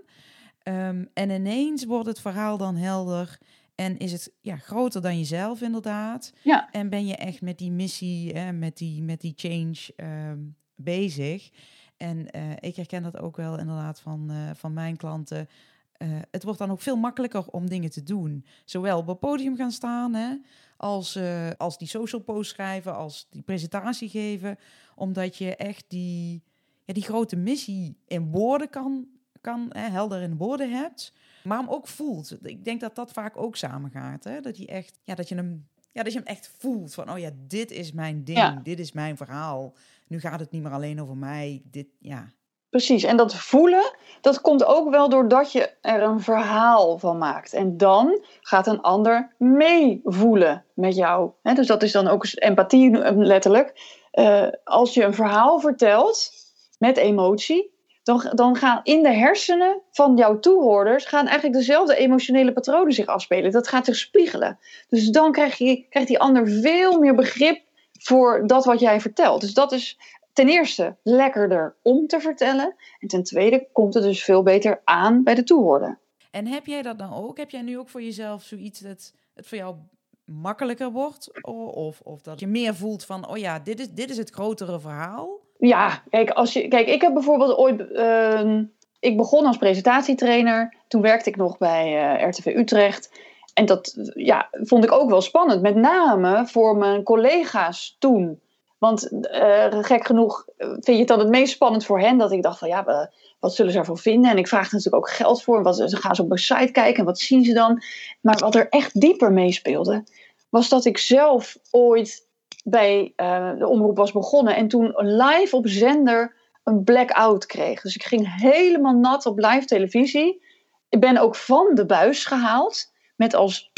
[0.63, 3.39] Ehm, en ineens wordt het verhaal dan helder
[3.75, 6.33] en is het ja, groter dan jezelf inderdaad.
[6.43, 6.71] Ja.
[6.71, 10.39] En ben je echt met die missie, hè, met, die, met die change ehm,
[10.75, 11.51] bezig.
[11.97, 15.49] En eh, ik herken dat ook wel inderdaad van, eh, van mijn klanten.
[15.93, 18.45] Eh, het wordt dan ook veel makkelijker om dingen te doen.
[18.65, 20.37] Zowel op het podium gaan staan, hè,
[20.77, 21.19] als,
[21.57, 24.59] als die social post schrijven, als die presentatie geven.
[24.95, 26.43] Omdat je echt die,
[26.85, 29.07] ja, die grote missie in woorden kan,
[29.41, 31.13] kan hè, helder in woorden hebt.
[31.45, 32.37] Maar hem ook voelt.
[32.43, 34.25] Ik denk dat dat vaak ook samengaat.
[34.25, 34.41] Hè?
[34.41, 36.95] Dat, je echt, ja, dat, je hem, ja, dat je hem echt voelt.
[36.95, 38.39] Van, oh ja, dit is mijn ding.
[38.39, 38.61] Ja.
[38.63, 39.75] Dit is mijn verhaal.
[40.07, 41.63] Nu gaat het niet meer alleen over mij.
[41.65, 42.33] Dit, ja.
[42.71, 47.53] Precies, en dat voelen, dat komt ook wel doordat je er een verhaal van maakt.
[47.53, 51.31] En dan gaat een ander meevoelen met jou.
[51.43, 53.73] Dus dat is dan ook empathie eh, letterlijk.
[54.11, 56.31] Eh, als je een verhaal vertelt
[56.79, 57.74] met emotie,
[58.05, 63.07] dan, dan gaan in de hersenen van jouw toehoorders gaan eigenlijk dezelfde emotionele patronen zich
[63.07, 63.51] afspelen.
[63.51, 64.59] Dat gaat zich spiegelen.
[64.89, 67.63] Dus dan krijg je, krijgt die ander veel meer begrip
[67.93, 69.41] voor dat wat jij vertelt.
[69.41, 69.99] Dus dat is
[70.33, 72.75] ten eerste lekkerder om te vertellen.
[72.99, 75.99] En ten tweede komt het dus veel beter aan bij de toehoorder.
[76.31, 77.37] En heb jij dat dan ook?
[77.37, 79.77] Heb jij nu ook voor jezelf zoiets dat het voor jou
[80.25, 81.45] makkelijker wordt?
[81.45, 84.81] Of, of dat je meer voelt van, oh ja, dit is, dit is het grotere
[84.81, 85.44] verhaal?
[85.59, 87.93] Ja, kijk, als je, kijk ik heb bijvoorbeeld ooit.
[87.93, 88.65] ehm,
[89.01, 90.75] ik begon als presentatietrainer.
[90.89, 93.11] Toen werkte ik nog bij eh, RTV Utrecht.
[93.55, 95.63] En dat ja, vond ik ook wel spannend.
[95.63, 98.41] Met name voor mijn collega's toen.
[98.79, 102.19] Want eh, gek genoeg eh, vind je het dan het meest spannend voor hen.
[102.19, 104.31] Dat ik dacht van ja, wa- wat zullen ze ervoor vinden?
[104.31, 105.63] En ik vraag er natuurlijk ook geld voor.
[105.63, 107.83] Wat, ze gaan ze op mijn site kijken en wat zien ze dan?
[108.21, 110.05] Maar wat er echt dieper meespeelde,
[110.49, 112.27] was dat ik zelf ooit
[112.65, 114.57] bij eh, de omroep was begonnen.
[114.57, 117.81] En toen live op zender een blackout kreeg.
[117.81, 120.43] Dus ik ging helemaal nat op live televisie.
[120.89, 122.93] Ik ben ook van de buis gehaald.
[123.17, 123.73] Met als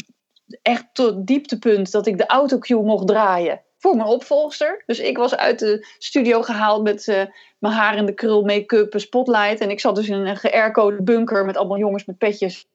[0.61, 4.83] echt tot dieptepunt dat ik de autocue mocht draaien voor mijn opvolgster.
[4.85, 7.23] Dus ik was uit de studio gehaald met eh,
[7.59, 9.59] mijn haar in de krul, make-up, een spotlight.
[9.59, 12.67] En ik zat dus in een geaircode bunker met allemaal jongens met petjes.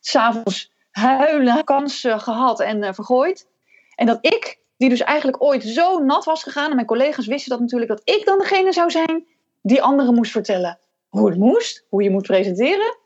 [0.00, 3.48] S'avonds huilen, kansen gehad en eh, vergooid.
[3.94, 6.68] En dat ik, die dus eigenlijk ooit zo nat was gegaan...
[6.68, 7.90] en mijn collega's wisten dat natuurlijk...
[7.90, 9.26] dat ik dan degene zou zijn
[9.62, 11.86] die anderen moest vertellen hoe het moest.
[11.88, 12.96] Hoe je moet presenteren.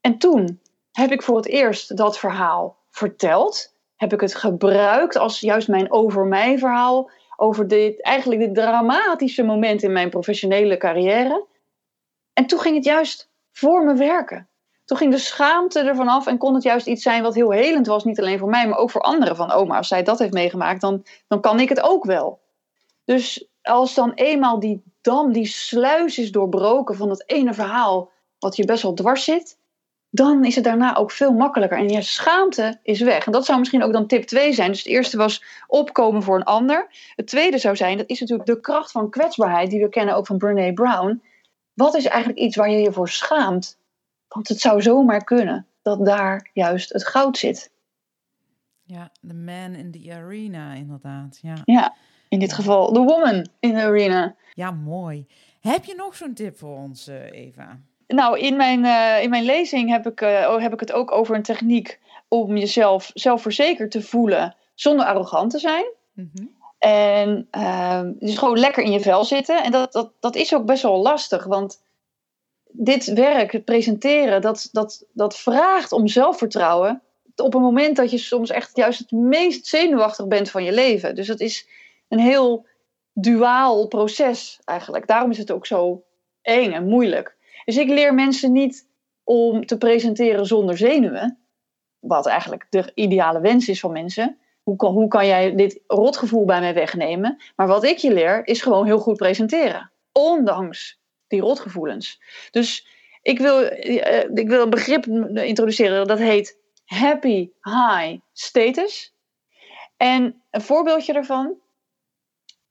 [0.00, 0.60] En toen
[0.92, 3.74] heb ik voor het eerst dat verhaal verteld.
[3.96, 7.10] Heb ik het gebruikt als juist mijn over mij verhaal.
[7.36, 11.46] Over dit, eigenlijk dit dramatische moment in mijn professionele carrière.
[12.32, 14.48] En toen ging het juist voor me werken.
[14.86, 17.86] Toen ging de schaamte ervan af en kon het juist iets zijn wat heel helend
[17.86, 18.04] was.
[18.04, 19.36] Niet alleen voor mij, maar ook voor anderen.
[19.36, 22.40] Van, oh, maar als zij dat heeft meegemaakt, dan, dan kan ik het ook wel.
[23.04, 28.10] Dus als dan eenmaal die dam, die sluis is doorbroken van dat ene verhaal...
[28.38, 29.56] wat je best wel dwars zit
[30.16, 31.78] dan is het daarna ook veel makkelijker.
[31.78, 33.26] En je schaamte is weg.
[33.26, 34.70] En dat zou misschien ook dan tip 2 zijn.
[34.70, 36.86] Dus het eerste was opkomen voor een ander.
[37.14, 40.26] Het tweede zou zijn, dat is natuurlijk de kracht van kwetsbaarheid, die we kennen ook
[40.26, 41.22] van Brene Brown.
[41.74, 43.78] Wat is eigenlijk iets waar je je voor schaamt?
[44.28, 47.70] Want het zou zomaar kunnen dat daar juist het goud zit.
[48.82, 51.38] Ja, the man in the arena, inderdaad.
[51.42, 51.94] Ja, Ja,
[52.28, 54.34] in dit geval de woman in the arena.
[54.54, 55.26] ja mooi.
[55.60, 57.78] Heb je nog zo'n tip voor ons, eh, Eva?
[58.06, 61.34] Nou, in mijn, eh, in mijn lezing heb ik, oh, heb ik het ook over
[61.34, 65.84] een techniek om jezelf zelfverzekerd te voelen zonder arrogant te zijn.
[66.12, 66.46] Mhm.
[66.78, 69.62] En ehm, dus gewoon lekker in je vel zitten.
[69.62, 71.44] En dat, dat, dat is ook best wel lastig.
[71.44, 71.82] Want
[72.78, 77.02] dit werk, het presenteren, dat, dat, dat vraagt om zelfvertrouwen.
[77.36, 81.14] Op een moment dat je soms echt juist het meest zenuwachtig bent van je leven.
[81.14, 81.68] Dus dat is
[82.08, 82.66] een heel
[83.12, 85.06] duaal proces eigenlijk.
[85.06, 86.02] Daarom is het ook zo
[86.42, 87.36] eng en moeilijk.
[87.64, 88.86] Dus ik leer mensen niet
[89.24, 91.38] om te presenteren zonder zenuwen.
[91.98, 94.38] Wat eigenlijk de ideale wens is van mensen.
[94.62, 97.42] Hoe kan, hoe kan jij dit rotgevoel bij mij wegnemen?
[97.56, 99.90] Maar wat ik je leer, is gewoon heel goed presenteren.
[100.12, 102.20] Ondanks die rotgevoelens.
[102.50, 102.86] Dus
[103.22, 109.14] ik wil, eh, ik wil een begrip introduceren dat heet happy high status.
[109.96, 111.54] En een voorbeeldje daarvan.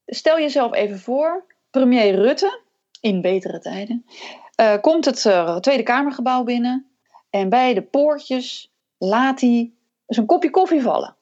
[0.05, 2.61] Stel jezelf even voor, premier Rutte,
[3.01, 4.05] in betere tijden,
[4.55, 6.89] eh, komt het eh, Tweede Kamergebouw binnen.
[7.29, 9.71] En bij de poortjes laat hij
[10.07, 11.15] zijn kopje koffie vallen.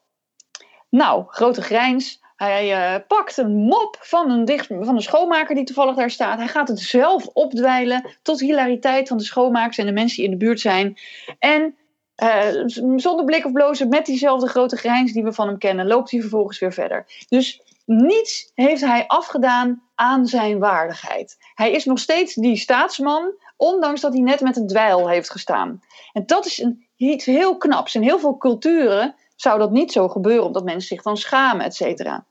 [0.90, 2.23] Nou, grote grijns.
[2.36, 6.38] Hij uh, pakt een mop van een, dicht, van schoonmaker die toevallig daar staat.
[6.38, 10.38] Hij gaat het zelf opdwijlen tot hilariteit van de schoonmakers en de mensen die in
[10.38, 10.98] de buurt zijn.
[11.40, 11.76] En
[12.24, 12.64] uh,
[12.96, 16.20] zonder blik of blozen, met diezelfde grote grijns die we van hem kennen, loopt hij
[16.20, 17.06] vervolgens weer verder.
[17.30, 21.38] Dus niets heeft hij afgedaan aan zijn waardigheid.
[21.54, 25.82] Hij is nog steeds die staatsman, ondanks dat hij net met een dweil heeft gestaan.
[26.14, 27.96] En dat is een, iets heel knaps.
[27.96, 31.76] In heel veel culturen zou dat niet zo gebeuren, omdat mensen zich dan schamen, et
[31.76, 32.26] cetera.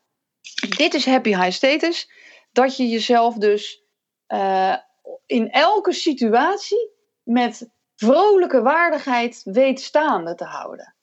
[0.77, 2.11] Dit is happy high status,
[2.53, 3.83] dat je jezelf dus
[4.29, 4.77] uh,
[5.27, 6.91] in elke situatie
[7.23, 10.95] met vrolijke waardigheid weet staande te houden.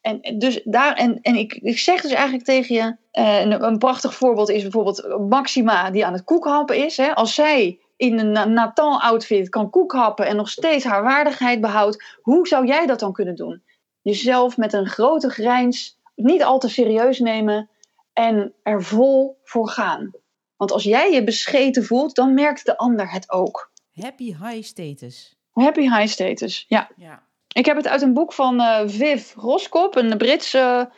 [0.00, 4.14] En, dus daar, en, en ik, ik zeg dus eigenlijk tegen je, uh, een, prachtig
[4.14, 6.96] voorbeeld is bijvoorbeeld Maxima die aan het koekhappen is.
[6.96, 7.14] Hè.
[7.14, 12.66] Als zij in een Natal-outfit kan koekhappen en nog steeds haar waardigheid behoudt, hoe zou
[12.66, 13.62] jij dat dan kunnen doen?
[14.06, 17.70] Jezelf met een grote grijns niet al te serieus nemen
[18.12, 20.10] en er vol voor gaan.
[20.56, 23.72] Want als jij je bescheten voelt, dan merkt de ander het ook.
[23.92, 25.36] Happy high status.
[25.52, 26.90] Happy high status, ja.
[26.96, 27.22] ja.
[27.52, 30.90] Ik heb het uit een boek van uh, Viv Roskop, een Britse,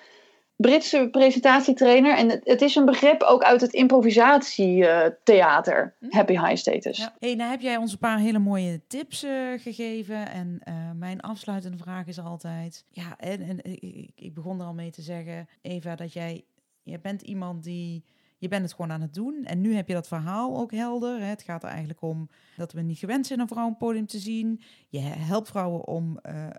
[0.60, 2.16] Britse presentatietrainer.
[2.16, 6.06] En het, is een begrip ook uit het improvisatietheater, hm?
[6.10, 6.98] happy high status.
[6.98, 7.14] Ja.
[7.18, 10.30] Hey, nou heb jij ons een paar hele mooie tips uh, gegeven.
[10.30, 12.84] En uh, mijn afsluitende vraag is altijd...
[12.90, 16.44] Ja, en, en ik, ik begon er al mee te zeggen, Eva, dat jij...
[16.82, 18.04] Je bent iemand die
[18.38, 19.44] je bent het gewoon aan het doen.
[19.44, 21.22] En nu heb je dat verhaal ook helder.
[21.22, 24.06] Het gaat er eigenlijk om dat we niet gewend zijn een vrouw op een podium
[24.06, 24.60] te zien.
[24.88, 26.50] Je helpt vrouwen om uh, uh,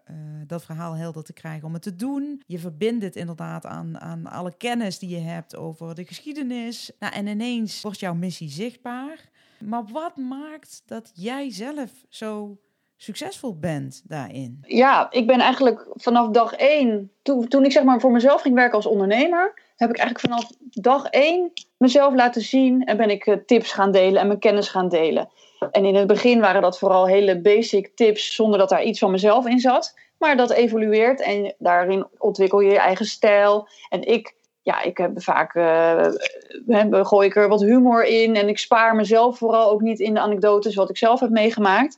[0.48, 2.42] dat verhaal helder te krijgen, om het te doen.
[2.46, 6.92] Je verbindt het inderdaad aan, aan alle kennis die je hebt over de geschiedenis.
[7.00, 9.30] Nou, en ineens wordt jouw missie zichtbaar.
[9.60, 12.60] Maar wat maakt dat jij zelf zo
[12.96, 14.58] succesvol bent daarin?
[14.62, 18.56] Ja, ik ben eigenlijk vanaf dag één, toen, toen ik zeg maar voor mezelf ging
[18.56, 23.26] werken als ondernemer, heb ik eigenlijk vanaf dag één mezelf laten zien en ben ik
[23.26, 25.30] eh, tips gaan delen en mijn kennis gaan delen.
[25.72, 29.12] En in het begin waren dat vooral hele basic tips zonder dat daar iets van
[29.12, 29.94] mezelf in zat.
[30.18, 33.68] Maar dat evolueert en daarin ontwikkel je je eigen stijl.
[33.90, 36.08] En ik, ja, ik heb vaak, uh,
[36.90, 40.20] gooi ik er wat humor in en ik spaar mezelf vooral ook niet in de
[40.20, 41.98] anekdotes wat ik zelf heb meegemaakt.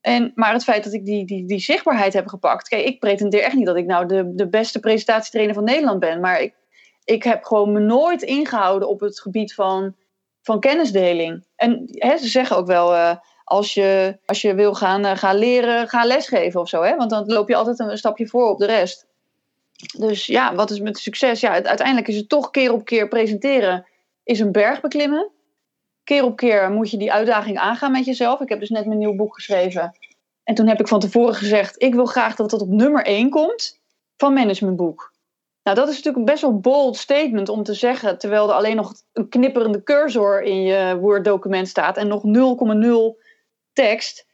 [0.00, 2.68] En, maar het feit dat ik die, die, die zichtbaarheid heb gepakt.
[2.68, 6.20] Kijk, ik pretendeer echt niet dat ik nou de, de beste presentatietrainer van Nederland ben.
[6.20, 6.54] Maar ik
[7.04, 9.94] ik heb gewoon me nooit ingehouden op het gebied van,
[10.42, 11.46] van kennisdeling.
[11.56, 15.36] En hè, ze zeggen ook wel, uh, als, je, als je wil gaan, uh, gaan
[15.36, 16.82] leren, ga lesgeven of zo.
[16.82, 16.96] Hè?
[16.96, 19.06] Want dan loop je altijd een, stapje voor op de rest.
[19.98, 21.40] Dus ja, wat is met succes?
[21.40, 23.86] Ja, uiteindelijk is het toch keer op keer presenteren,
[24.24, 25.30] is een berg beklimmen.
[26.04, 28.40] Keer op keer moet je die uitdaging aangaan met jezelf.
[28.40, 29.98] Ik heb dus net mijn nieuw boek geschreven.
[30.44, 33.30] En toen heb ik van tevoren gezegd, ik wil graag dat het op nummer 1
[33.30, 33.80] komt
[34.16, 35.09] van managementboek.
[35.70, 38.94] Nou, dat is natuurlijk best wel bold statement om te zeggen, terwijl er alleen nog
[39.12, 42.22] een knipperende cursor in je Word-document staat en nog
[43.16, 43.24] 0,0
[43.72, 44.26] tekst.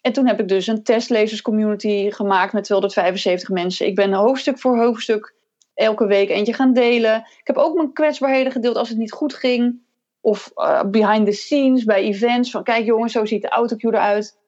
[0.00, 3.86] En toen heb ik dus een testlezerscommunity gemaakt met 275 mensen.
[3.86, 5.34] Ik ben hoofdstuk voor hoofdstuk
[5.74, 7.16] elke week eentje gaan delen.
[7.16, 9.80] Ik heb ook mijn kwetsbaarheden gedeeld als het niet goed ging.
[10.20, 12.50] Of uh, behind the scenes bij events.
[12.50, 14.38] Van kijk jongens, zo ziet de autocue eruit.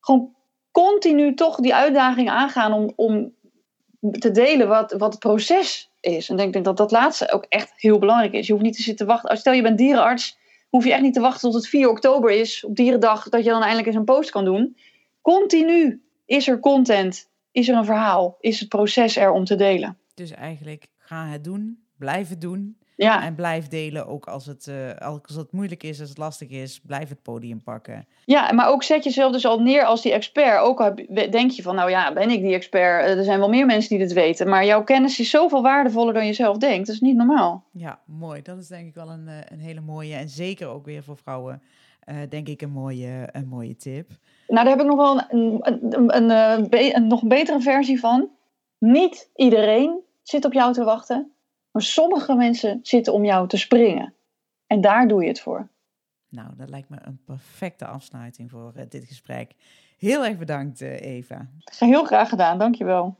[0.00, 0.34] Gewoon
[0.70, 3.32] continu toch die uitdaging aangaan om, om
[4.10, 6.28] te delen wat, wat het proces is.
[6.28, 8.46] En ik denk dat dat laatste ook echt heel belangrijk is.
[8.46, 9.36] Je hoeft niet te zitten wachten.
[9.36, 10.38] Stel je bent dierenarts,
[10.68, 13.50] hoef je echt niet te wachten tot het 4 oktober is, op dierendag, dat je
[13.50, 14.76] dan eindelijk eens een post kan doen.
[15.20, 19.98] Continu is er content, is er een verhaal, is het proces er om te delen.
[20.14, 22.76] Dus eigenlijk ga het doen, blijf het doen.
[22.96, 23.24] Ja.
[23.24, 24.90] En blijf delen, ook als het, uh,
[25.26, 28.06] als het moeilijk is, als het lastig is, blijf het podium pakken.
[28.24, 30.60] Ja, maar ook zet jezelf dus al neer als die expert.
[30.60, 30.94] Ook al
[31.30, 33.04] denk je van, nou ja, ben ik die expert?
[33.04, 34.48] Eh, er zijn wel meer mensen die dit weten.
[34.48, 36.86] Maar jouw kennis is zoveel waardevoller dan je zelf denkt.
[36.86, 37.64] Dat is niet normaal.
[37.70, 38.42] Ja, mooi.
[38.42, 40.14] Dat is denk ik wel een, eh, een hele mooie.
[40.14, 41.62] En zeker ook weer voor vrouwen,
[42.08, 44.10] uh, denk ik, een mooie, een mooie tip.
[44.48, 48.28] Nou, daar heb ik nog wel een, een, een, een, een nog betere versie van.
[48.78, 51.32] Niet iedereen zit op jou te wachten.
[51.72, 54.14] Maar sommige mensen zitten om jou te springen.
[54.66, 55.68] En daar doe je het voor.
[56.28, 59.54] Nou, dat lijkt me een perfecte afsluiting voor uh, dit gesprek.
[59.98, 61.48] Heel erg bedankt, uh, Eva.
[61.78, 63.16] Heel graag gedaan, dankjewel.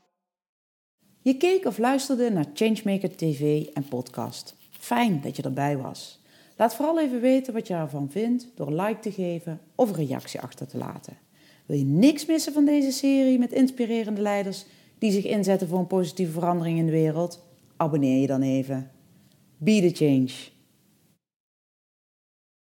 [1.21, 4.57] Je keek of luisterde naar Changemaker TV en podcast.
[4.71, 6.21] Fijn dat je erbij was.
[6.57, 10.41] Laat vooral even weten wat je ervan vindt door like te geven of een reactie
[10.41, 11.19] achter te laten.
[11.67, 14.65] Wil je niks missen van deze serie met inspirerende leiders
[14.99, 17.52] die zich inzetten voor een positieve verandering in de wereld?
[17.83, 18.91] Abonneer je dan even.
[19.59, 20.52] Be the change.